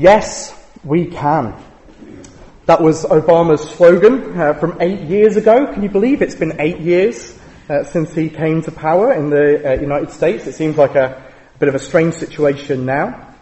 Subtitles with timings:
[0.00, 1.54] Yes, we can.
[2.64, 5.70] That was Obama's slogan uh, from eight years ago.
[5.74, 7.38] Can you believe it's been eight years
[7.68, 10.46] uh, since he came to power in the uh, United States?
[10.46, 11.22] It seems like a
[11.58, 13.36] bit of a strange situation now.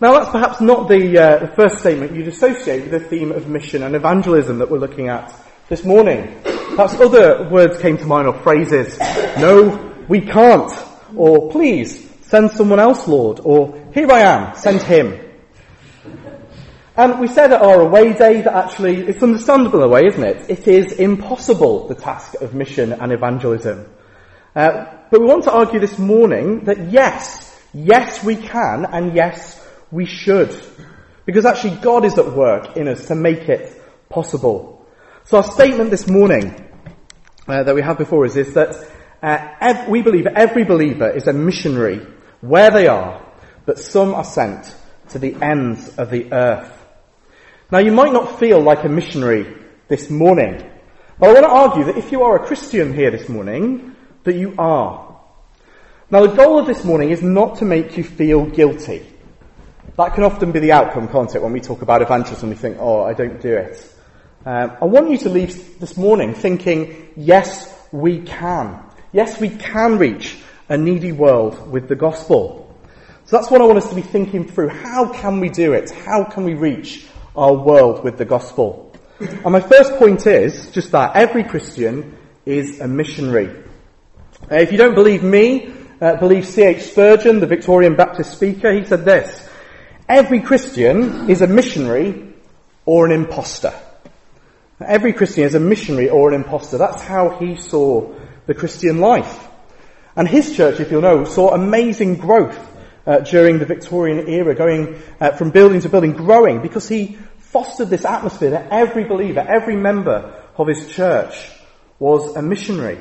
[0.00, 3.48] Now, that's perhaps not the, uh, the first statement you'd associate with the theme of
[3.48, 5.34] mission and evangelism that we're looking at
[5.68, 6.40] this morning.
[6.44, 8.96] Perhaps other words came to mind or phrases.
[9.40, 10.72] No, we can't.
[11.16, 13.40] Or please, send someone else, Lord.
[13.42, 15.29] Or here I am, send him.
[17.00, 20.22] And we said at our away day that actually it's understandable in a way, isn't
[20.22, 20.50] it?
[20.50, 23.86] It is impossible, the task of mission and evangelism.
[24.54, 29.66] Uh, but we want to argue this morning that yes, yes we can, and yes
[29.90, 30.54] we should.
[31.24, 34.86] Because actually God is at work in us to make it possible.
[35.24, 36.70] So our statement this morning
[37.48, 38.76] uh, that we have before us is that
[39.22, 42.06] uh, ev- we believe every believer is a missionary
[42.42, 43.26] where they are,
[43.64, 44.76] but some are sent
[45.08, 46.76] to the ends of the earth.
[47.72, 49.46] Now you might not feel like a missionary
[49.86, 50.68] this morning,
[51.20, 54.34] but I want to argue that if you are a Christian here this morning, that
[54.34, 55.20] you are.
[56.10, 59.06] Now the goal of this morning is not to make you feel guilty.
[59.96, 62.60] That can often be the outcome, can't it, when we talk about evangelism, and we
[62.60, 63.94] think, oh, I don't do it.
[64.44, 68.82] Um, I want you to leave this morning thinking, yes, we can.
[69.12, 72.76] Yes, we can reach a needy world with the gospel.
[73.26, 74.70] So that's what I want us to be thinking through.
[74.70, 75.90] How can we do it?
[75.90, 78.92] How can we reach our world with the gospel?
[79.20, 83.48] And my first point is just that every Christian is a missionary.
[84.50, 86.82] Uh, if you don't believe me, uh, believe C.H.
[86.82, 89.48] Spurgeon, the Victorian Baptist speaker, he said this
[90.08, 92.32] Every Christian is a missionary
[92.86, 93.74] or an impostor.
[94.80, 96.78] Every Christian is a missionary or an impostor.
[96.78, 98.14] That's how he saw
[98.46, 99.48] the Christian life.
[100.16, 102.58] And his church, if you'll know, saw amazing growth
[103.06, 107.90] uh, during the Victorian era, going uh, from building to building, growing, because he fostered
[107.90, 111.50] this atmosphere that every believer, every member of his church
[111.98, 112.98] was a missionary.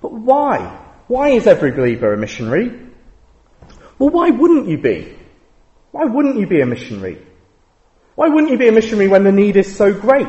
[0.00, 0.80] But why?
[1.08, 2.88] Why is every believer a missionary?
[3.98, 5.14] Well, why wouldn't you be?
[5.90, 7.26] Why wouldn't you be a missionary?
[8.14, 10.28] Why wouldn't you be a missionary when the need is so great?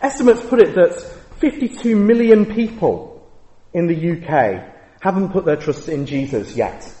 [0.00, 1.00] Estimates put it that
[1.38, 3.28] 52 million people
[3.72, 4.64] in the UK
[5.00, 6.92] haven't put their trust in Jesus yet.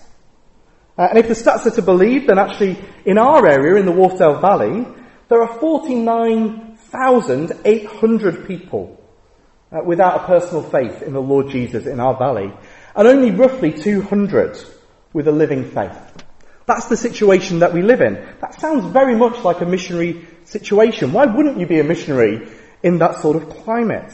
[0.96, 3.92] Uh, and if the stats are to believe, then actually in our area, in the
[3.92, 4.86] Wharfedale Valley,
[5.28, 8.98] there are 49,800 people
[9.72, 12.52] uh, without a personal faith in the Lord Jesus in our valley,
[12.94, 14.62] and only roughly 200
[15.14, 15.96] with a living faith.
[16.66, 18.14] That's the situation that we live in.
[18.40, 21.12] That sounds very much like a missionary situation.
[21.12, 22.48] Why wouldn't you be a missionary
[22.82, 24.12] in that sort of climate?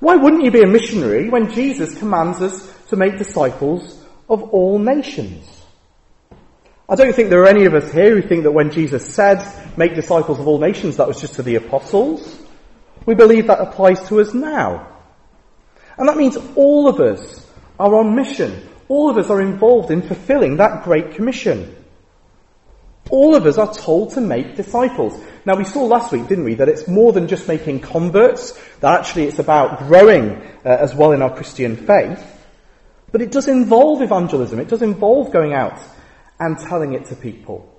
[0.00, 3.97] Why wouldn't you be a missionary when Jesus commands us to make disciples
[4.28, 5.46] of all nations?
[6.88, 9.44] I don't think there are any of us here who think that when Jesus said,
[9.76, 12.40] make disciples of all nations, that was just to the apostles.
[13.04, 14.96] We believe that applies to us now.
[15.98, 17.46] And that means all of us
[17.78, 21.74] are on mission all of us are involved in fulfilling that great commission.
[23.10, 25.18] All of us are told to make disciples.
[25.44, 28.98] Now we saw last week, didn't we, that it's more than just making converts, that
[28.98, 30.30] actually it's about growing
[30.64, 32.37] uh, as well in our Christian faith.
[33.10, 34.58] But it does involve evangelism.
[34.60, 35.80] It does involve going out
[36.38, 37.74] and telling it to people.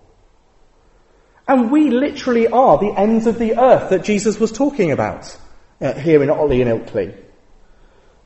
[1.47, 5.35] And we literally are the ends of the earth that Jesus was talking about
[5.81, 7.15] uh, here in Otley and Ilkley.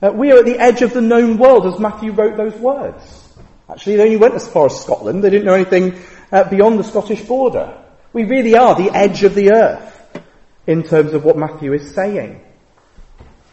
[0.02, 3.34] Uh, we are at the edge of the known world as Matthew wrote those words.
[3.70, 5.24] Actually, they only went as far as Scotland.
[5.24, 5.98] They didn't know anything
[6.32, 7.82] uh, beyond the Scottish border.
[8.12, 9.90] We really are the edge of the earth
[10.68, 12.44] in terms of what Matthew is saying.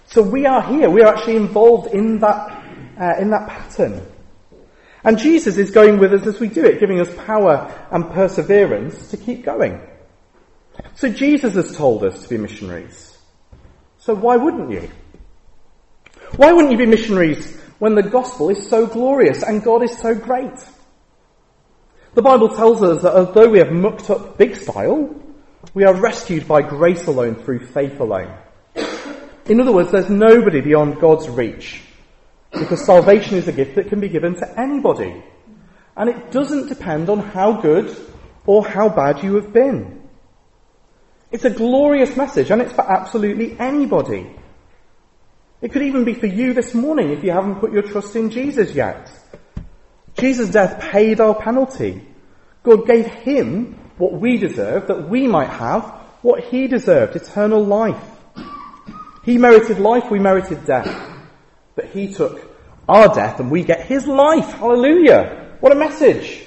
[0.08, 0.90] So we are here.
[0.90, 2.59] We are actually involved in that,
[3.00, 4.06] uh, in that pattern.
[5.02, 9.10] And Jesus is going with us as we do it, giving us power and perseverance
[9.10, 9.80] to keep going.
[10.94, 13.16] So Jesus has told us to be missionaries.
[13.98, 14.90] So why wouldn't you?
[16.36, 20.14] Why wouldn't you be missionaries when the gospel is so glorious and God is so
[20.14, 20.58] great?
[22.14, 25.14] The Bible tells us that although we have mucked up big style,
[25.72, 28.36] we are rescued by grace alone through faith alone.
[29.46, 31.82] In other words, there's nobody beyond God's reach
[32.52, 35.22] because salvation is a gift that can be given to anybody.
[35.96, 37.94] And it doesn't depend on how good
[38.46, 40.08] or how bad you have been.
[41.30, 44.34] It's a glorious message and it's for absolutely anybody.
[45.62, 48.30] It could even be for you this morning if you haven't put your trust in
[48.30, 49.10] Jesus yet.
[50.18, 52.06] Jesus' death paid our penalty.
[52.62, 58.02] God gave him what we deserve that we might have what he deserved, eternal life.
[59.24, 61.09] He merited life, we merited death.
[61.80, 62.54] But he took
[62.86, 64.52] our death and we get his life.
[64.52, 65.56] Hallelujah.
[65.60, 66.44] What a message.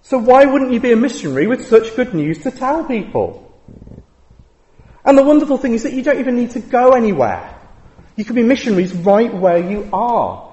[0.00, 3.52] So why wouldn't you be a missionary with such good news to tell people?
[5.04, 7.58] And the wonderful thing is that you don't even need to go anywhere.
[8.16, 10.50] You can be missionaries right where you are.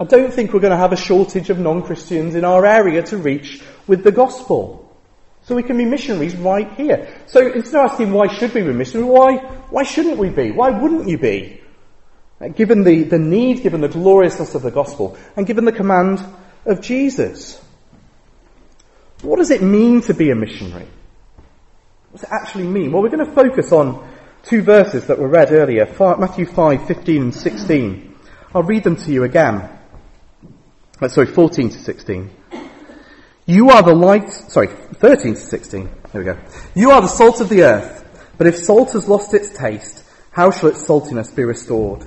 [0.00, 3.18] I don't think we're going to have a shortage of non-Christians in our area to
[3.18, 4.96] reach with the gospel.
[5.42, 7.22] So we can be missionaries right here.
[7.26, 9.36] So instead of asking why should we be missionaries, why,
[9.68, 10.52] why shouldn't we be?
[10.52, 11.61] Why wouldn't you be?
[12.48, 16.24] Given the, the need, given the gloriousness of the gospel, and given the command
[16.66, 17.60] of Jesus.
[19.22, 20.88] What does it mean to be a missionary?
[22.10, 22.90] What does it actually mean?
[22.90, 24.08] Well, we're going to focus on
[24.44, 25.86] two verses that were read earlier,
[26.18, 28.16] Matthew 5, 15 and 16.
[28.54, 29.78] I'll read them to you again.
[31.00, 32.30] Uh, sorry, 14 to 16.
[33.46, 35.90] You are the light, sorry, 13 to 16.
[36.12, 36.38] There we go.
[36.74, 38.04] You are the salt of the earth,
[38.36, 42.06] but if salt has lost its taste, how shall its saltiness be restored?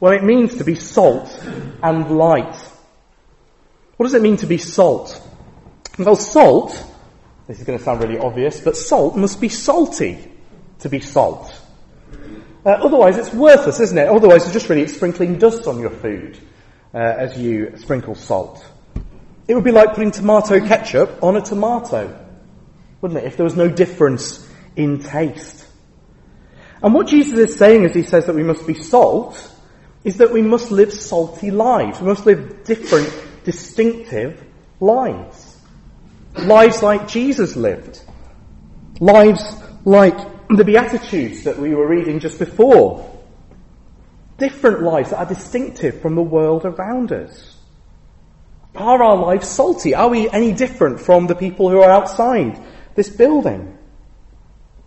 [0.00, 1.28] Well, it means to be salt
[1.82, 2.54] and light.
[3.96, 5.20] What does it mean to be salt?
[5.98, 6.70] Well, salt,
[7.48, 10.30] this is going to sound really obvious, but salt must be salty
[10.80, 11.52] to be salt.
[12.64, 14.08] Uh, otherwise, it's worthless, isn't it?
[14.08, 16.38] Otherwise, it's just really sprinkling dust on your food
[16.94, 18.64] uh, as you sprinkle salt.
[19.48, 22.24] It would be like putting tomato ketchup on a tomato,
[23.00, 25.66] wouldn't it, if there was no difference in taste.
[26.82, 29.54] And what Jesus is saying as he says that we must be salt
[30.04, 32.00] is that we must live salty lives.
[32.00, 33.12] We must live different,
[33.44, 34.44] distinctive
[34.80, 35.58] lives.
[36.36, 38.00] Lives like Jesus lived.
[39.00, 39.42] Lives
[39.84, 40.16] like
[40.48, 43.18] the Beatitudes that we were reading just before
[44.38, 47.56] different lives that are distinctive from the world around us?
[48.74, 49.94] Are our lives salty?
[49.94, 52.62] Are we any different from the people who are outside
[52.94, 53.76] this building?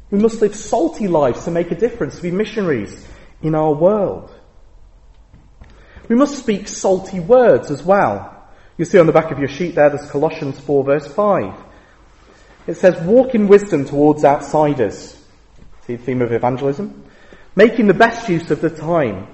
[0.09, 3.05] We must live salty lives to make a difference, to be missionaries
[3.41, 4.33] in our world.
[6.11, 8.45] We must speak salty words as well.
[8.75, 11.53] You see on the back of your sheet there, there's Colossians 4 verse 5.
[12.67, 15.17] It says, walk in wisdom towards outsiders.
[15.87, 17.05] See the theme of evangelism?
[17.55, 19.25] Making the best use of the time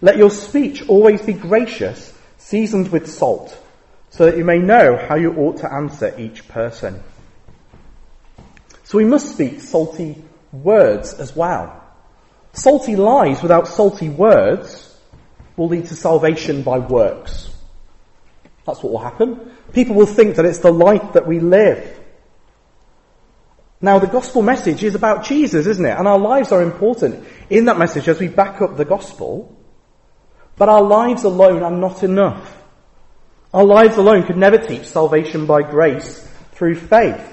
[0.00, 3.56] let your speech always be gracious, seasoned with salt,
[4.10, 7.00] so that you may know how you ought to answer each person.
[8.82, 11.80] So we must speak salty words as well.
[12.54, 14.90] Salty lies without salty words
[15.56, 17.50] will lead to salvation by works.
[18.66, 19.52] That's what will happen.
[19.72, 22.00] People will think that it's the life that we live.
[23.80, 25.98] Now the gospel message is about Jesus, isn't it?
[25.98, 29.54] And our lives are important in that message as we back up the gospel.
[30.56, 32.62] But our lives alone are not enough.
[33.52, 37.30] Our lives alone could never teach salvation by grace through faith.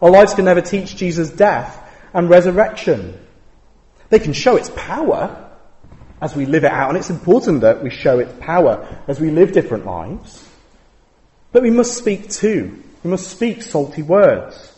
[0.00, 1.82] Our lives can never teach Jesus' death
[2.14, 3.18] and resurrection.
[4.08, 5.45] They can show its power
[6.20, 9.30] as we live it out, and it's important that we show its power as we
[9.30, 10.48] live different lives.
[11.52, 12.82] But we must speak too.
[13.02, 14.72] We must speak salty words.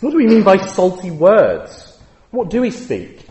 [0.00, 1.98] What do we mean by salty words?
[2.30, 3.26] What do we speak?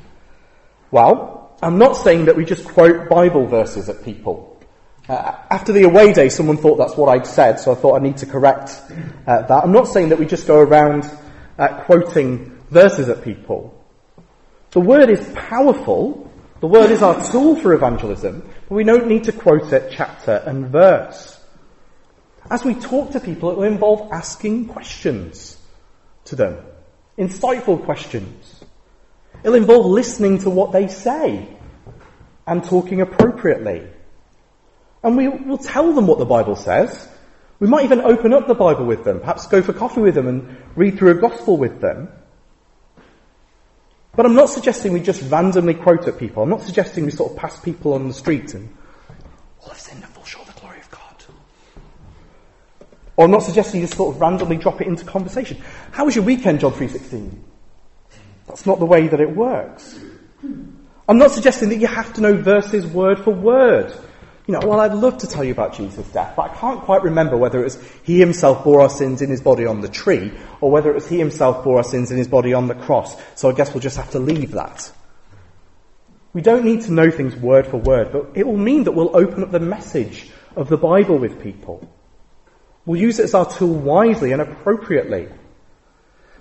[0.92, 4.60] Well, I'm not saying that we just quote Bible verses at people.
[5.08, 8.04] Uh, after the away day, someone thought that's what I'd said, so I thought I
[8.04, 8.82] need to correct
[9.28, 9.64] uh, that.
[9.64, 11.10] I'm not saying that we just go around
[11.60, 13.72] uh, quoting verses at people.
[14.72, 16.25] The word is powerful.
[16.66, 20.32] The word is our tool for evangelism, but we don't need to quote it chapter
[20.48, 21.40] and verse.
[22.50, 25.62] As we talk to people, it will involve asking questions
[26.24, 26.58] to them.
[27.20, 28.64] Insightful questions.
[29.44, 31.48] It'll involve listening to what they say
[32.48, 33.88] and talking appropriately.
[35.04, 37.08] And we will tell them what the Bible says.
[37.60, 40.28] We might even open up the Bible with them, perhaps go for coffee with them
[40.28, 42.10] and read through a gospel with them.
[44.16, 46.44] But I'm not suggesting we just randomly quote at people.
[46.44, 48.70] I'm not suggesting we sort of pass people on the street and
[49.62, 51.26] all have sinned and fall short of the glory of God.
[53.18, 55.62] Or I'm not suggesting you just sort of randomly drop it into conversation.
[55.92, 57.32] How was your weekend, John 3.16?
[58.48, 60.00] That's not the way that it works.
[61.08, 63.94] I'm not suggesting that you have to know verses word for word.
[64.48, 67.02] You know, well, I'd love to tell you about Jesus' death, but I can't quite
[67.02, 70.32] remember whether it was he himself bore our sins in his body on the tree,
[70.62, 73.20] or whether it was he himself bore our sins in his body on the cross.
[73.34, 74.92] So I guess we'll just have to leave that.
[76.34, 79.16] We don't need to know things word for word, but it will mean that we'll
[79.18, 81.90] open up the message of the Bible with people.
[82.86, 85.28] We'll use it as our tool wisely and appropriately.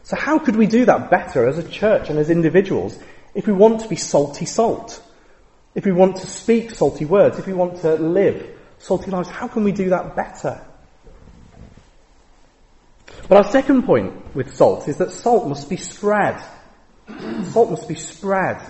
[0.02, 2.98] So how could we do that better as a church and as individuals
[3.34, 5.02] if we want to be salty salt?
[5.74, 9.48] If we want to speak salty words, if we want to live salty lives, how
[9.48, 10.60] can we do that better?
[13.28, 16.42] But our second point with salt is that salt must be spread.
[17.52, 18.60] Salt must be spread.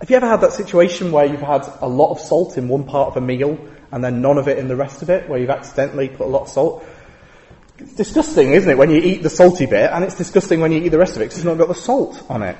[0.00, 2.84] Have you ever had that situation where you've had a lot of salt in one
[2.84, 3.58] part of a meal
[3.92, 6.30] and then none of it in the rest of it, where you've accidentally put a
[6.30, 6.84] lot of salt?
[7.78, 10.82] It's disgusting, isn't it, when you eat the salty bit, and it's disgusting when you
[10.82, 12.56] eat the rest of it because it's not got the salt on it.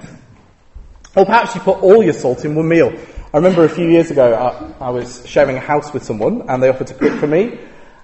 [1.14, 2.92] Or perhaps you put all your salt in one meal.
[3.36, 4.32] I remember a few years ago,
[4.80, 7.58] I, I was sharing a house with someone, and they offered to cook for me,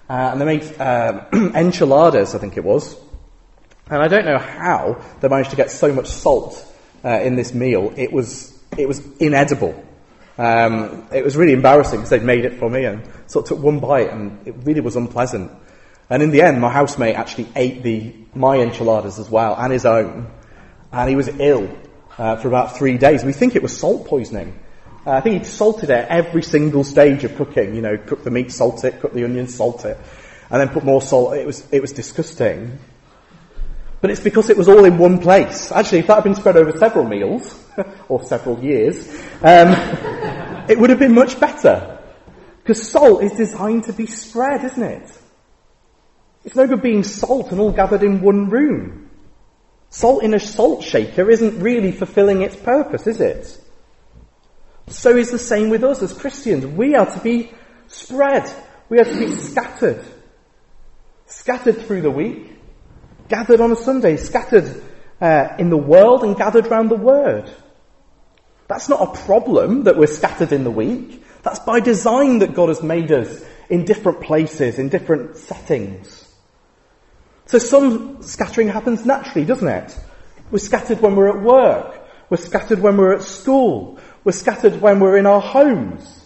[0.07, 1.23] uh, and they made um,
[1.57, 2.95] enchiladas, I think it was.
[3.87, 6.63] And I don't know how they managed to get so much salt
[7.03, 7.95] uh, in this meal.
[7.97, 9.75] It was it was inedible.
[10.37, 13.65] Um, it was really embarrassing because they'd made it for me and sort of took
[13.65, 15.51] one bite and it really was unpleasant.
[16.11, 19.87] And in the end, my housemate actually ate the my enchiladas as well and his
[19.87, 20.31] own,
[20.93, 21.75] and he was ill
[22.19, 23.25] uh, for about three days.
[23.25, 24.59] We think it was salt poisoning.
[25.05, 27.75] Uh, I think he'd salted it every single stage of cooking.
[27.75, 29.99] You know, cook the meat, salt it, cook the onions, salt it,
[30.51, 31.35] and then put more salt.
[31.35, 32.79] It was it was disgusting.
[34.01, 35.71] But it's because it was all in one place.
[35.71, 37.57] Actually, if that had been spread over several meals,
[38.09, 39.09] or several years,
[39.43, 39.69] um,
[40.69, 41.99] it would have been much better.
[42.63, 45.19] Because salt is designed to be spread, isn't it?
[46.45, 49.11] It's no good being salt and all gathered in one room.
[49.91, 53.61] Salt in a salt shaker isn't really fulfilling its purpose, is it?
[54.89, 56.67] So is the same with us as Christians.
[56.67, 57.53] We are to be
[57.89, 58.51] spread.
[58.89, 60.05] We are to be scattered.
[61.27, 62.59] Scattered through the week,
[63.29, 64.83] gathered on a Sunday, scattered
[65.21, 67.51] uh, in the world and gathered round the Word.
[68.69, 71.25] That's not a problem that we're scattered in the week.
[71.43, 76.29] That's by design that God has made us in different places, in different settings.
[77.47, 79.99] So some scattering happens naturally, doesn't it?
[80.51, 82.01] We're scattered when we're at work.
[82.31, 83.99] We're scattered when we're at school.
[84.25, 86.19] We're scattered when we're in our homes.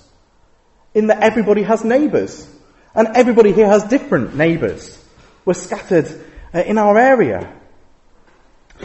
[0.94, 2.48] In that everybody has neighbours.
[2.94, 5.02] And everybody here has different neighbours.
[5.44, 6.08] We're scattered
[6.54, 7.52] uh, in our area.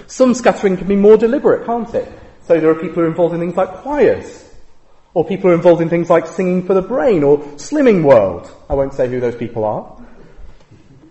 [0.07, 2.11] Some scattering can be more deliberate, can't it?
[2.47, 4.49] So there are people who are involved in things like choirs,
[5.13, 8.49] or people who are involved in things like singing for the brain or Slimming World.
[8.69, 9.97] I won't say who those people are.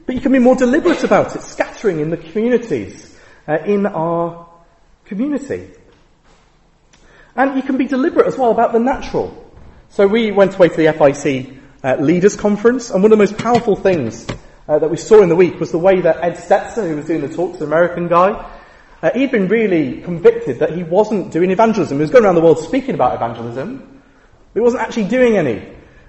[0.06, 3.16] But you can be more deliberate about it, scattering in the communities,
[3.46, 4.48] uh, in our
[5.04, 5.70] community.
[7.36, 9.52] And you can be deliberate as well about the natural.
[9.90, 13.38] So we went away to the FIEC uh, Leaders Conference, and one of the most
[13.38, 14.26] powerful things
[14.68, 17.06] uh, that we saw in the week was the way that Ed Stetzer, who was
[17.06, 18.50] doing the talks, the American guy,
[19.02, 21.96] uh, he'd been really convicted that he wasn't doing evangelism.
[21.96, 24.02] He was going around the world speaking about evangelism,
[24.52, 25.66] but he wasn't actually doing any.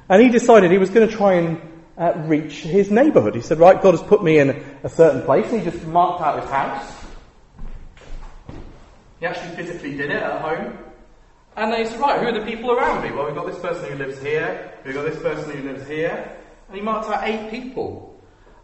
[0.10, 1.62] And he decided he was going to try and
[1.98, 3.34] uh, reach his neighbourhood.
[3.34, 4.50] He said, right, God has put me in
[4.84, 7.06] a certain place, and he just marked out his house.
[9.20, 10.78] He actually physically did it at home.
[11.56, 13.12] And they said, right, who are the people around me?
[13.12, 16.38] Well, we've got this person who lives here, we've got this person who lives here,
[16.68, 18.12] and he marked out eight people.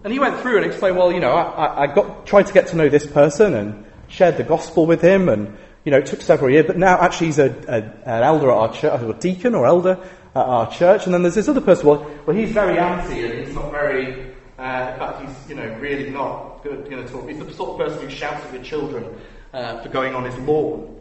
[0.04, 2.68] And he went through and explained, well, you know, I, I got, tried to get
[2.68, 6.22] to know this person and shared the gospel with him and, you know, it took
[6.22, 9.56] several years, but now actually he's a, a, an elder at our church, a deacon
[9.56, 10.00] or elder
[10.36, 11.06] at our church.
[11.06, 14.34] And then there's this other person, well, well he's very anti and he's not very,
[14.60, 17.28] uh, in fact, he's, you know, really not going to talk.
[17.28, 19.20] He's the sort of person who shouts at the children
[19.54, 20.97] uh, for going on his lawn.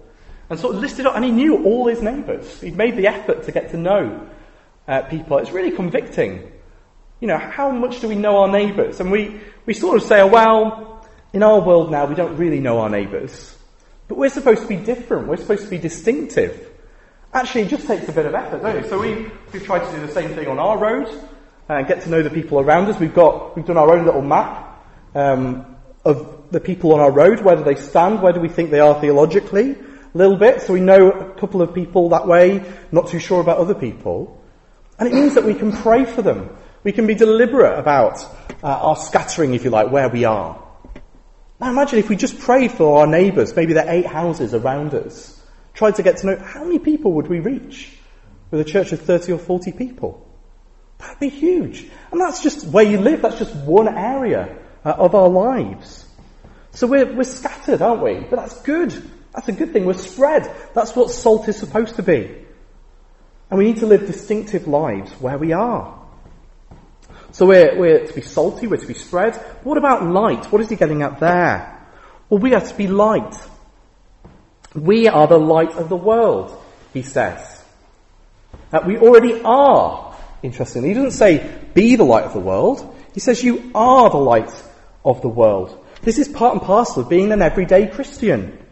[0.49, 2.61] And sort of listed up, and he knew all his neighbours.
[2.61, 4.29] He'd made the effort to get to know
[4.87, 5.39] uh, people.
[5.39, 6.53] It's really convicting.
[7.21, 9.01] You know, how much do we know our neighbours?
[9.01, 12.61] And we, we sort of say, oh, well, in our world now, we don't really
[12.61, 13.57] know our neighbours.
[14.07, 15.27] But we're supposed to be different.
[15.27, 16.71] We're supposed to be distinctive.
[17.33, 18.89] Actually, it just takes a bit of effort, don't it?
[18.89, 21.09] So we, we've tried to do the same thing on our road
[21.69, 23.01] and get to know the people around us.
[23.01, 24.81] We've got, we've done our own little map
[25.15, 28.71] um, of the people on our road, where do they stand, where do we think
[28.71, 29.77] they are theologically,
[30.17, 33.59] little bit, so we know a couple of people that way, not too sure about
[33.59, 34.43] other people.
[34.99, 36.57] And it means that we can pray for them.
[36.83, 38.25] We can be deliberate about
[38.63, 40.63] uh, our scattering, if you like, where we are.
[41.61, 45.41] Now imagine if we just prayed for our neighbours, maybe the eight houses around us,
[45.75, 47.97] tried to get to know how many people would we reach
[48.51, 50.27] with a church of 30 or 40 people?
[50.99, 51.87] That'd be huge.
[52.11, 56.07] And that's just where you live, that's just one area uh, of our lives.
[56.73, 58.21] So we're, we're scattered, aren't we?
[58.21, 58.93] But that's good.
[59.37, 59.85] That's a good thing.
[59.85, 60.51] We're spread.
[60.75, 62.35] That's what salt is supposed to be.
[63.51, 65.95] And we need to live distinctive lives where we are.
[67.33, 69.37] So we're, we're to be salty, we're to be spread.
[69.63, 70.51] What about light?
[70.51, 71.87] What is he getting at there?
[72.31, 73.37] Well, we are to be light.
[74.75, 76.59] We are the light of the world,
[76.95, 77.63] he says.
[78.71, 80.17] That we already are.
[80.43, 82.97] Interestingly, he doesn't say be the light of the world.
[83.13, 84.53] He says, You are the light
[85.05, 85.85] of the world.
[86.01, 88.66] This is part and parcel of being an everyday Christian.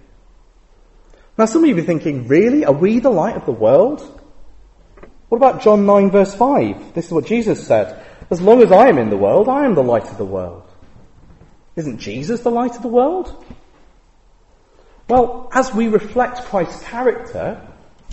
[1.37, 2.64] Now, some of you be thinking, really?
[2.64, 4.00] Are we the light of the world?
[5.29, 6.95] What about John 9, verse 5?
[6.95, 8.05] This is what Jesus said.
[8.31, 10.62] As long as I am in the world, I am the light of the world.
[11.76, 13.45] Isn't Jesus the light of the world?
[15.09, 17.61] Well, as we reflect Christ's character,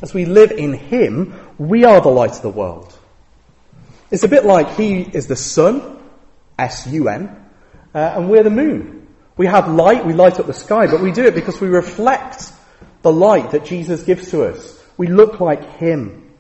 [0.02, 2.98] as we live in Him, we are the light of the world.
[4.10, 6.00] It's a bit like He is the sun,
[6.58, 7.36] S-U-N,
[7.94, 9.08] uh, and we're the moon.
[9.38, 12.52] We have light, we light up the sky, but we do it because we reflect
[13.02, 14.82] the light that Jesus gives to us.
[14.98, 16.34] We look like Him.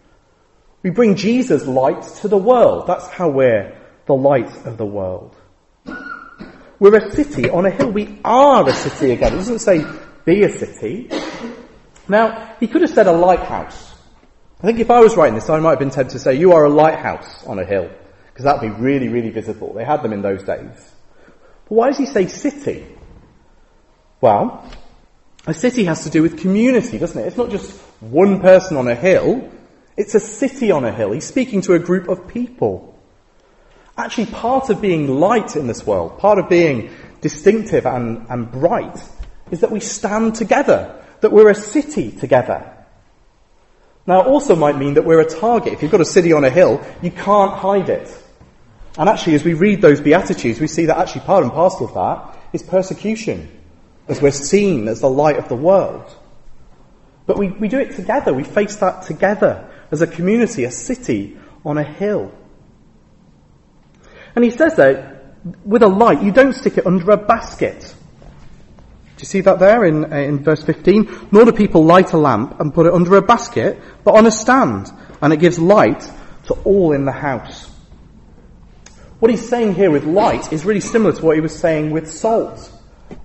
[0.83, 2.87] We bring Jesus' light to the world.
[2.87, 5.35] That's how we're the light of the world.
[6.79, 7.91] We're a city on a hill.
[7.91, 9.33] We are a city again.
[9.33, 9.85] It doesn't say
[10.25, 11.09] be a city.
[12.07, 13.93] Now, he could have said a lighthouse.
[14.59, 16.53] I think if I was writing this, I might have been tempted to say, you
[16.53, 17.89] are a lighthouse on a hill.
[18.27, 19.73] Because that would be really, really visible.
[19.73, 20.91] They had them in those days.
[21.65, 22.85] But why does he say city?
[24.19, 24.67] Well,
[25.45, 27.27] a city has to do with community, doesn't it?
[27.27, 29.49] It's not just one person on a hill.
[29.97, 31.11] It's a city on a hill.
[31.11, 32.99] He's speaking to a group of people.
[33.97, 38.97] Actually, part of being light in this world, part of being distinctive and, and bright,
[39.51, 42.71] is that we stand together, that we're a city together.
[44.07, 45.73] Now, it also might mean that we're a target.
[45.73, 48.15] If you've got a city on a hill, you can't hide it.
[48.97, 51.93] And actually, as we read those Beatitudes, we see that actually part and parcel of
[51.93, 53.60] that is persecution,
[54.11, 56.05] as we're seen as the light of the world.
[57.25, 58.33] But we, we do it together.
[58.33, 62.33] We face that together as a community, a city on a hill.
[64.35, 67.79] And he says that with a light, you don't stick it under a basket.
[67.79, 71.29] Do you see that there in, uh, in verse 15?
[71.31, 74.31] Nor do people light a lamp and put it under a basket, but on a
[74.31, 74.91] stand,
[75.21, 76.01] and it gives light
[76.47, 77.69] to all in the house.
[79.19, 82.11] What he's saying here with light is really similar to what he was saying with
[82.11, 82.71] salt.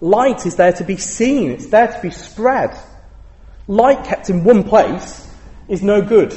[0.01, 2.77] Light is there to be seen, it's there to be spread.
[3.69, 5.29] Light kept in one place
[5.69, 6.33] is no good.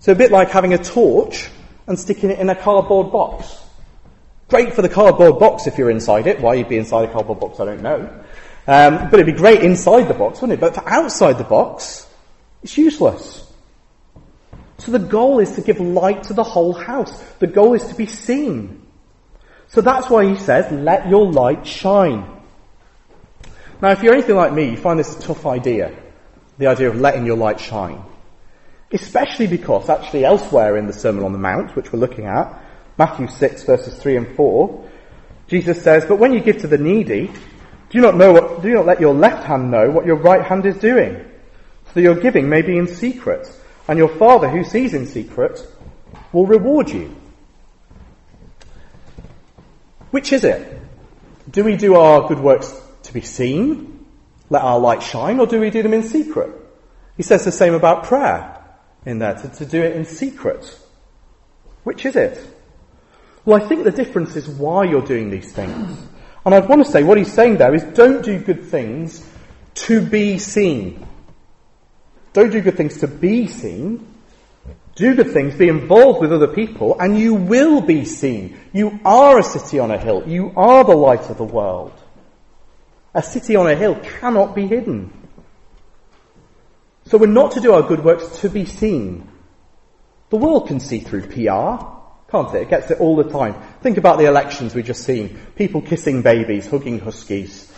[0.00, 1.48] So a bit like having a torch
[1.86, 3.62] and sticking it in a cardboard box.
[4.48, 6.40] Great for the cardboard box if you're inside it.
[6.40, 8.24] Why you'd be inside a cardboard box, I don't know.
[8.68, 10.60] Um, but it'd be great inside the box, wouldn't it?
[10.60, 12.06] But for outside the box,
[12.62, 13.50] it's useless.
[14.78, 17.18] So the goal is to give light to the whole house.
[17.38, 18.86] The goal is to be seen.
[19.68, 22.35] So that's why he says, let your light shine.
[23.82, 25.94] Now, if you're anything like me, you find this a tough idea.
[26.58, 28.02] The idea of letting your light shine.
[28.90, 32.58] Especially because actually elsewhere in the Sermon on the Mount, which we're looking at,
[32.96, 34.88] Matthew 6 verses 3 and 4,
[35.48, 38.72] Jesus says, But when you give to the needy, do you not know what, do
[38.72, 41.24] not let your left hand know what your right hand is doing,
[41.86, 43.48] so that your giving may be in secret,
[43.88, 45.60] and your Father who sees in secret
[46.32, 47.14] will reward you.
[50.10, 50.80] Which is it?
[51.50, 52.72] Do we do our good works
[53.16, 54.06] be seen,
[54.50, 56.54] let our light shine, or do we do them in secret?
[57.16, 58.62] He says the same about prayer
[59.06, 60.78] in there, to, to do it in secret.
[61.82, 62.38] Which is it?
[63.44, 65.98] Well, I think the difference is why you're doing these things.
[66.44, 69.26] And I'd want to say what he's saying there is don't do good things
[69.86, 71.06] to be seen.
[72.34, 74.14] Don't do good things to be seen.
[74.94, 78.58] Do good things, be involved with other people, and you will be seen.
[78.72, 80.26] You are a city on a hill.
[80.26, 81.95] You are the light of the world.
[83.16, 85.10] A city on a hill cannot be hidden.
[87.06, 89.26] So we're not to do our good works to be seen.
[90.28, 91.82] The world can see through PR,
[92.30, 92.62] can't it?
[92.62, 93.54] It gets it all the time.
[93.80, 95.38] Think about the elections we've just seen.
[95.54, 97.72] People kissing babies, hugging huskies.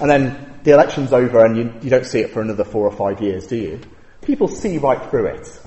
[0.00, 2.92] And then the election's over and you, you don't see it for another four or
[2.92, 3.80] five years, do you?
[4.22, 5.60] People see right through it.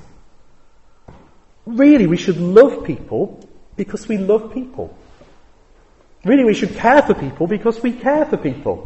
[1.66, 4.98] Really, we should love people because we love people.
[6.28, 8.86] Really, we should care for people because we care for people.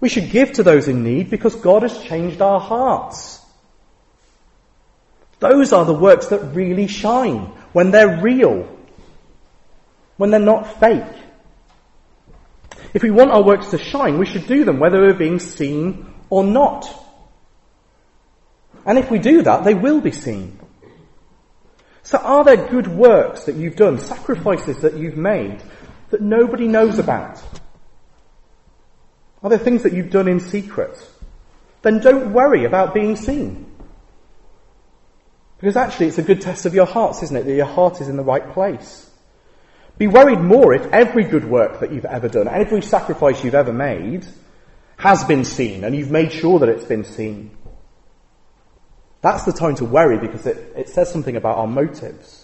[0.00, 3.40] We should give to those in need because God has changed our hearts.
[5.38, 8.68] Those are the works that really shine when they're real,
[10.18, 11.16] when they're not fake.
[12.92, 16.12] If we want our works to shine, we should do them whether we're being seen
[16.28, 16.86] or not.
[18.84, 20.58] And if we do that, they will be seen.
[22.02, 25.62] So are there good works that you've done, sacrifices that you've made
[26.10, 27.42] that nobody knows about?
[29.42, 30.96] Are there things that you've done in secret?
[31.82, 33.66] Then don't worry about being seen.
[35.58, 37.44] Because actually it's a good test of your hearts, isn't it?
[37.44, 39.10] That your heart is in the right place.
[39.98, 43.72] Be worried more if every good work that you've ever done, every sacrifice you've ever
[43.72, 44.26] made,
[44.96, 47.50] has been seen and you've made sure that it's been seen.
[49.20, 52.39] That's the time to worry because it, it says something about our motives.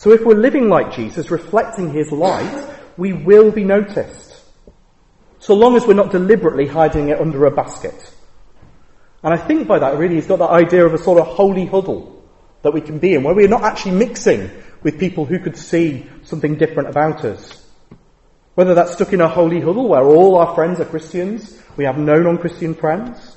[0.00, 4.34] So if we're living like Jesus, reflecting his light, we will be noticed.
[5.40, 8.10] So long as we're not deliberately hiding it under a basket.
[9.22, 11.66] And I think by that really he's got that idea of a sort of holy
[11.66, 12.24] huddle
[12.62, 14.50] that we can be in, where we're not actually mixing
[14.82, 17.62] with people who could see something different about us.
[18.54, 21.98] Whether that's stuck in a holy huddle where all our friends are Christians, we have
[21.98, 23.36] no non-Christian friends,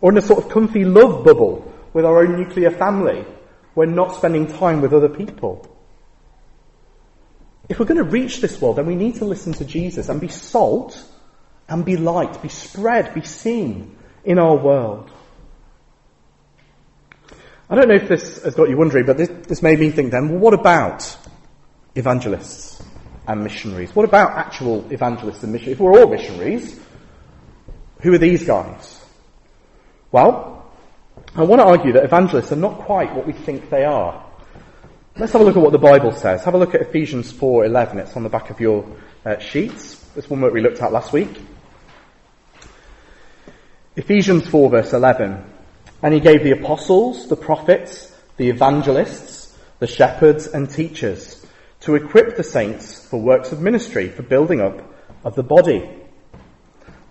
[0.00, 3.26] or in a sort of comfy love bubble with our own nuclear family,
[3.74, 5.68] we're not spending time with other people.
[7.68, 10.20] If we're going to reach this world, then we need to listen to Jesus and
[10.20, 11.02] be salt
[11.68, 15.10] and be light, be spread, be seen in our world.
[17.70, 20.10] I don't know if this has got you wondering, but this, this made me think
[20.10, 21.16] then, well, what about
[21.94, 22.82] evangelists
[23.26, 23.94] and missionaries?
[23.94, 25.76] What about actual evangelists and missionaries?
[25.76, 26.78] If we're all missionaries,
[28.00, 29.02] who are these guys?
[30.10, 30.70] Well,
[31.34, 34.22] I want to argue that evangelists are not quite what we think they are.
[35.14, 36.42] Let's have a look at what the Bible says.
[36.44, 37.98] Have a look at Ephesians 4:11.
[37.98, 38.86] It's on the back of your
[39.26, 39.96] uh, sheets.
[40.14, 41.38] This one that we looked at last week.
[43.94, 45.44] Ephesians 4 verse 11.
[46.02, 51.44] And he gave the apostles, the prophets, the evangelists, the shepherds and teachers
[51.80, 54.80] to equip the saints for works of ministry, for building up
[55.24, 55.90] of the body.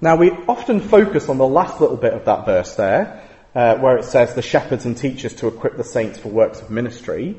[0.01, 3.97] Now we often focus on the last little bit of that verse there, uh, where
[3.97, 7.35] it says the shepherds and teachers to equip the saints for works of ministry.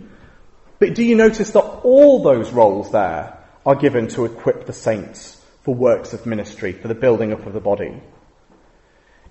[0.82, 5.40] But do you notice that all those roles there are given to equip the saints
[5.60, 8.02] for works of ministry, for the building up of the body?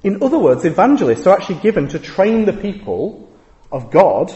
[0.02, 3.30] In other words, evangelists are actually given to train the people
[3.70, 4.32] of God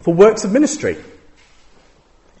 [0.00, 0.96] for works of ministry.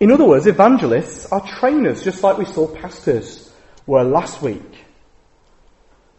[0.00, 3.52] In other words, evangelists are trainers, just like we saw pastors
[3.84, 4.86] were last week.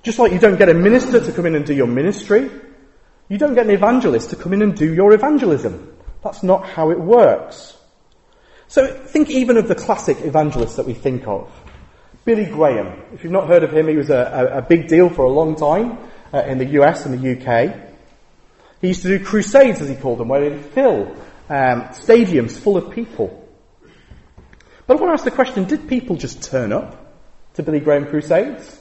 [0.04, 2.52] Just like you don't get a minister to come in and do your ministry,
[3.28, 5.98] you don't get an evangelist to come in and do your evangelism.
[6.22, 7.74] That's not how it works.
[8.67, 11.49] So think even of the classic evangelists that we think of.
[12.25, 13.01] Billy Graham.
[13.13, 15.30] If you've not heard of him, he was a, a, a big deal for a
[15.30, 15.97] long time
[16.34, 17.73] uh, in the US and the UK.
[18.82, 21.08] He used to do crusades, as he called them, where he'd fill
[21.49, 23.47] um, stadiums full of people.
[24.86, 27.15] But I want to ask the question, did people just turn up
[27.53, 28.77] to Billy Graham crusades?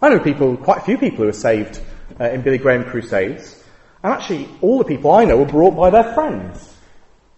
[0.00, 1.80] I know people, quite a few people who were saved
[2.20, 3.64] uh, in Billy Graham crusades.
[4.02, 6.77] And actually, all the people I know were brought by their friends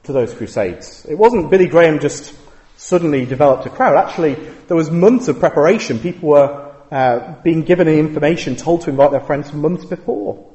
[0.05, 1.07] to those crusades.
[1.09, 2.35] It wasn't Billy Graham just
[2.77, 3.97] suddenly developed a crowd.
[3.97, 4.35] Actually,
[4.69, 5.99] there was months of preparation.
[5.99, 10.51] People were uh, being given information, told to invite their friends months before?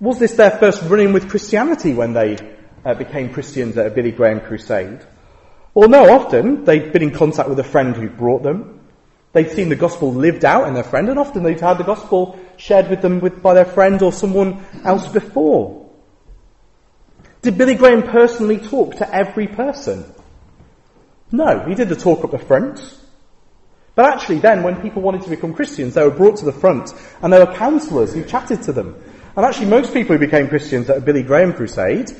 [0.00, 2.38] Was this their first run-in with Christianity when they
[2.84, 5.00] uh, became Christians at a Billy Graham crusade?
[5.74, 8.80] Well, no, often they'd been in contact with a friend who brought them.
[9.32, 12.38] They'd seen the gospel lived out in their friend, and often they'd had the gospel
[12.56, 15.81] shared with them with, by their friend or someone else before.
[17.42, 20.04] Did Billy Graham personally talk to every person?
[21.32, 22.80] No, he did the talk up the front.
[23.96, 26.94] But actually then, when people wanted to become Christians, they were brought to the front,
[27.20, 28.94] and there were counsellors who chatted to them.
[29.36, 32.10] And actually most people who became Christians at a Billy Graham crusade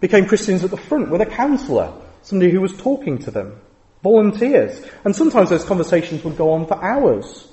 [0.00, 3.60] became Christians at the front with a counsellor, somebody who was talking to them,
[4.02, 4.82] volunteers.
[5.04, 7.46] And sometimes those conversations would go on for hours.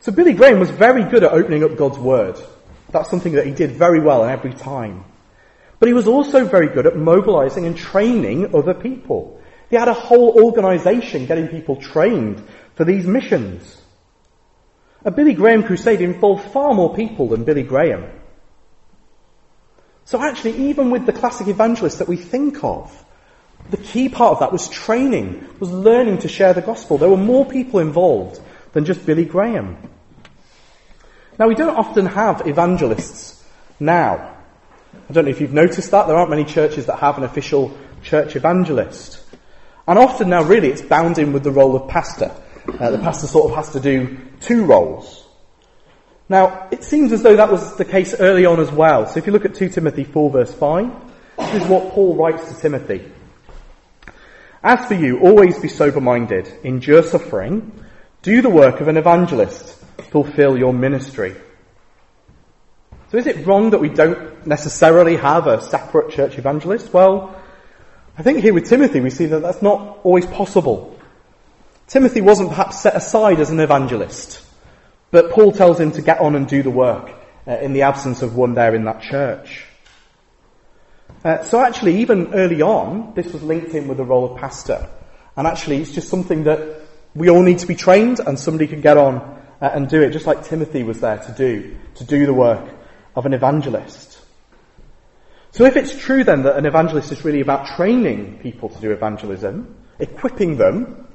[0.00, 2.40] So Billy Graham was very good at opening up God's Word.
[2.90, 5.04] That's something that he did very well every time.
[5.78, 9.40] But he was also very good at mobilizing and training other people.
[9.70, 12.42] He had a whole organization getting people trained
[12.74, 13.80] for these missions.
[15.04, 18.10] A Billy Graham crusade involved far more people than Billy Graham.
[20.04, 23.04] So actually, even with the classic evangelists that we think of,
[23.70, 26.96] the key part of that was training, was learning to share the gospel.
[26.96, 28.40] There were more people involved
[28.72, 29.76] than just Billy Graham.
[31.38, 33.44] Now, we don't often have evangelists
[33.78, 34.37] now.
[35.08, 36.06] I don't know if you've noticed that.
[36.06, 39.22] There aren't many churches that have an official church evangelist.
[39.86, 42.30] And often now, really, it's bound in with the role of pastor.
[42.78, 45.26] Uh, the pastor sort of has to do two roles.
[46.28, 49.06] Now, it seems as though that was the case early on as well.
[49.06, 50.92] So if you look at 2 Timothy 4 verse 5,
[51.38, 53.10] this is what Paul writes to Timothy.
[54.62, 57.84] As for you, always be sober-minded, endure suffering,
[58.22, 59.78] do the work of an evangelist,
[60.10, 61.34] fulfill your ministry.
[63.10, 66.92] So is it wrong that we don't necessarily have a separate church evangelist?
[66.92, 67.34] Well,
[68.18, 70.98] I think here with Timothy we see that that's not always possible.
[71.86, 74.44] Timothy wasn't perhaps set aside as an evangelist,
[75.10, 77.10] but Paul tells him to get on and do the work
[77.46, 79.64] uh, in the absence of one there in that church.
[81.24, 84.86] Uh, so actually, even early on, this was linked in with the role of pastor.
[85.34, 86.82] And actually, it's just something that
[87.14, 89.16] we all need to be trained and somebody can get on
[89.62, 92.77] uh, and do it, just like Timothy was there to do, to do the work
[93.18, 94.20] of an evangelist.
[95.50, 98.92] So if it's true then that an evangelist is really about training people to do
[98.92, 101.08] evangelism, equipping them,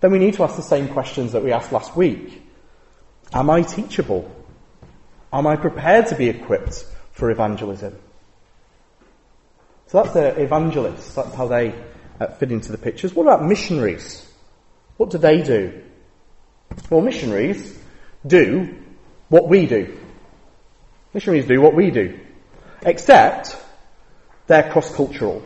[0.00, 2.42] then we need to ask the same questions that we asked last week.
[3.32, 4.30] Am I teachable?
[5.32, 7.98] Am I prepared to be equipped for evangelism?
[9.86, 11.14] So that's the evangelists.
[11.14, 11.74] That's how they
[12.20, 13.14] uh, fit into the pictures.
[13.14, 14.30] What about missionaries?
[14.98, 15.82] What do they do?
[16.90, 17.78] Well, missionaries
[18.26, 18.76] do
[19.30, 19.98] what we do.
[21.14, 22.18] Missionaries do what we do.
[22.82, 23.56] Except
[24.46, 25.42] they're cross-cultural.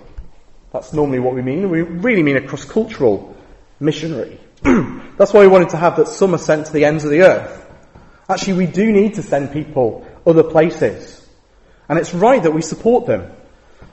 [0.73, 1.71] That's normally what we mean.
[1.71, 3.37] We really mean a cross-cultural
[3.81, 4.39] missionary.
[4.63, 7.23] That's why we wanted to have that some are sent to the ends of the
[7.23, 7.67] earth.
[8.29, 11.27] Actually, we do need to send people other places.
[11.89, 13.31] And it's right that we support them.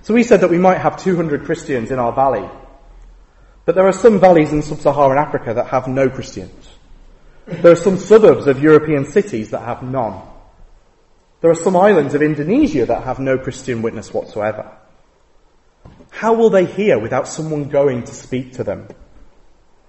[0.02, 2.50] So we said that we might have 200 Christians in our valley.
[3.66, 6.68] But there are some valleys in sub-Saharan Africa that have no Christians.
[7.46, 10.22] There are some suburbs of European cities that have none.
[11.44, 14.78] There are some islands of Indonesia that have no Christian witness whatsoever.
[16.10, 18.88] How will they hear without someone going to speak to them?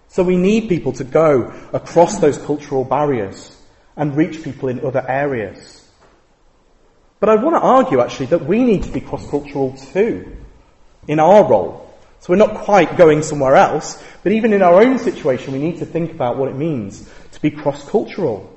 [0.09, 3.57] So we need people to go across those cultural barriers
[3.95, 5.88] and reach people in other areas.
[7.21, 10.37] But I want to argue actually that we need to be cross-cultural too
[11.07, 11.88] in our role.
[12.19, 15.79] So we're not quite going somewhere else, but even in our own situation we need
[15.79, 18.54] to think about what it means to be cross-cultural.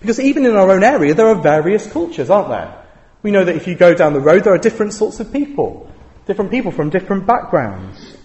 [0.00, 2.76] Because even in our own area there are various cultures, aren't there?
[3.22, 5.90] We know that if you go down the road there are different sorts of people.
[6.26, 8.16] Different people from different backgrounds.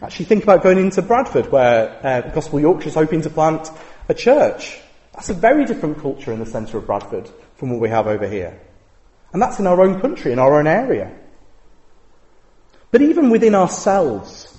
[0.00, 3.70] Actually think about going into Bradford where uh, Gospel Yorkshire is hoping to plant
[4.08, 4.78] a church.
[5.12, 8.28] That's a very different culture in the centre of Bradford from what we have over
[8.28, 8.60] here.
[9.32, 11.12] And that's in our own country, in our own area.
[12.90, 14.56] But even within ourselves,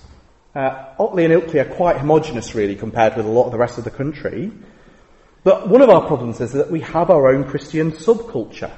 [0.54, 3.78] uh, Otley and Ilkley are quite homogenous really compared with a lot of the rest
[3.78, 4.52] of the country.
[5.44, 8.72] But one of our problems is that we have our own Christian subculture.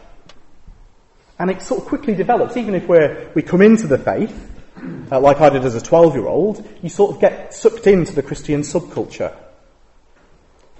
[1.39, 4.49] And it sort of quickly develops, even if we're, we come into the faith,
[5.11, 8.13] uh, like I did as a 12 year old, you sort of get sucked into
[8.13, 9.35] the Christian subculture.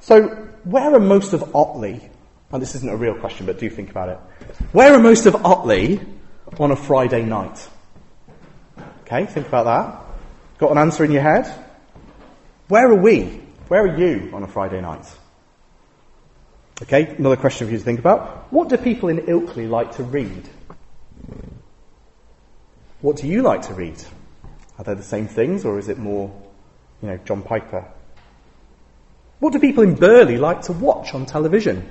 [0.02, 0.28] So,
[0.63, 2.12] where are most of Otley
[2.52, 4.17] and this isn't a real question, but do think about it.
[4.74, 6.02] Where are most of Otley
[6.60, 7.67] on a Friday night?
[9.02, 10.02] Okay, think about that.
[10.58, 11.48] Got an answer in your head?
[12.67, 13.41] Where are we?
[13.70, 15.06] Where are you on a Friday night?
[16.82, 18.52] Okay, another question for you to think about.
[18.52, 20.50] What do people in Ilkley like to read?
[23.02, 24.02] What do you like to read?
[24.78, 26.34] Are they the same things or is it more,
[27.02, 27.86] you know, John Piper?
[29.39, 31.88] What do people in Burley like to watch on television?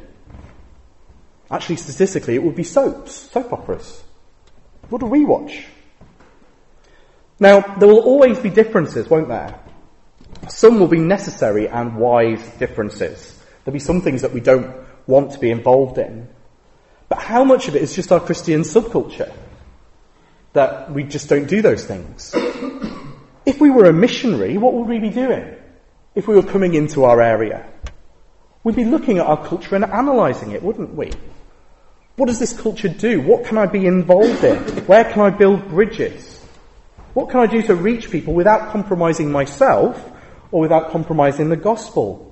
[1.51, 4.03] Actually, statistically, it would be soaps, soap operas.
[4.89, 5.67] What do we watch?
[7.39, 9.59] Now, there will always be differences, won't there?
[10.49, 13.40] Some will be necessary and wise differences.
[13.65, 14.75] There'll be some things that we don't
[15.07, 16.29] want to be involved in.
[17.09, 19.33] But how much of it is just our Christian subculture?
[20.53, 22.33] That we just don't do those things.
[23.47, 25.57] If we were a missionary, what would we be doing?
[26.15, 27.67] If we were coming into our area?
[28.63, 31.13] We'd be looking at our culture and analysing it, wouldn't we?
[32.17, 33.21] What does this culture do?
[33.21, 34.59] What can I be involved in?
[34.85, 36.39] Where can I build bridges?
[37.15, 40.11] What can I do to reach people without compromising myself
[40.53, 42.30] or without compromising the gospel?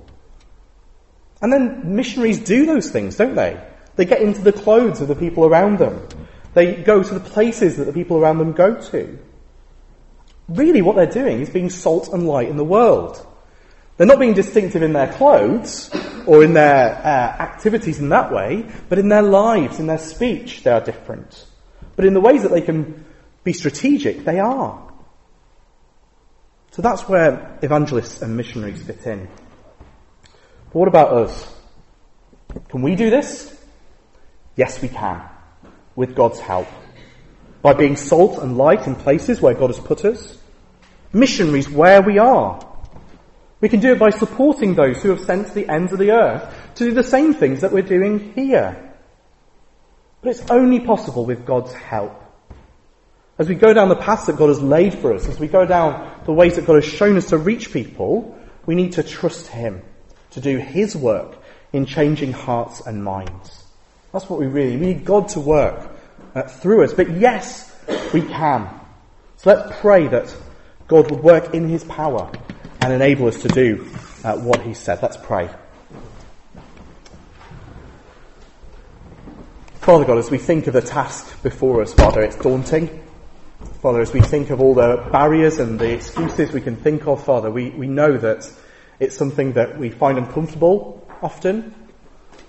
[1.41, 3.61] And then missionaries do those things, don't they?
[3.95, 6.07] They get into the clothes of the people around them.
[6.53, 9.19] They go to the places that the people around them go to.
[10.47, 13.25] Really what they're doing is being salt and light in the world.
[13.97, 15.91] They're not being distinctive in their clothes
[16.25, 20.63] or in their uh, activities in that way, but in their lives, in their speech,
[20.63, 21.45] they are different.
[21.95, 23.05] But in the ways that they can
[23.43, 24.89] be strategic, they are.
[26.71, 29.27] So that's where evangelists and missionaries fit in.
[30.71, 31.55] But what about us?
[32.69, 33.55] Can we do this?
[34.55, 35.21] Yes, we can.
[35.95, 36.67] With God's help.
[37.61, 40.37] By being salt and light in places where God has put us.
[41.11, 42.63] Missionaries where we are.
[43.61, 46.11] We can do it by supporting those who have sent to the ends of the
[46.11, 48.93] earth to do the same things that we're doing here.
[50.21, 52.23] But it's only possible with God's help.
[53.37, 55.65] As we go down the paths that God has laid for us, as we go
[55.65, 59.47] down the ways that God has shown us to reach people, we need to trust
[59.47, 59.81] Him
[60.31, 61.37] to do His work
[61.73, 63.63] in changing hearts and minds.
[64.11, 65.89] That's what we really, we need God to work
[66.35, 66.93] uh, through us.
[66.93, 67.75] But yes,
[68.13, 68.69] we can.
[69.37, 70.35] So let's pray that
[70.87, 72.31] God would work in His power
[72.81, 73.87] and enable us to do
[74.23, 75.01] uh, what he said.
[75.01, 75.49] Let's pray.
[79.75, 83.03] Father God, as we think of the task before us, Father, it's daunting.
[83.81, 87.23] Father, as we think of all the barriers and the excuses we can think of,
[87.23, 88.49] Father, we, we know that
[88.99, 91.73] it's something that we find uncomfortable often.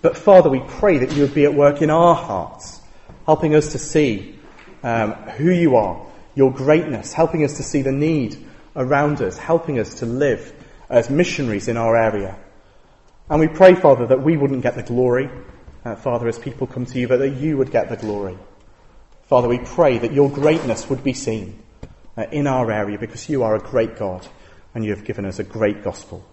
[0.03, 2.81] But Father, we pray that you would be at work in our hearts,
[3.27, 4.39] helping us to see
[4.83, 8.37] um, who you are, your greatness, helping us to see the need
[8.75, 10.53] around us, helping us to live
[10.89, 12.37] as missionaries in our area.
[13.29, 15.31] And we pray, Father, that we wouldn't get the glory,
[15.85, 18.37] uh, Father, as people come to you, but that you would get the glory.
[19.25, 21.63] Father, we pray that your greatness would be seen
[22.17, 24.27] uh, in our area because you are a great God
[24.75, 26.25] and you have given us a great gospel.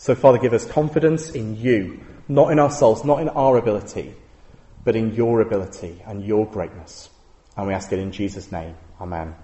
[0.00, 4.14] So, Father, give us confidence in you, not in ourselves, not in our ability,
[4.84, 7.10] but in your ability and your greatness.
[7.56, 8.76] And we ask it in Jesus' name.
[9.00, 9.34] Amen.